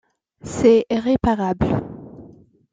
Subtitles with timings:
[0.41, 1.67] C'est irréparable.